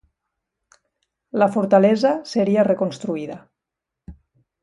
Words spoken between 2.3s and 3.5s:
seria reconstruïda.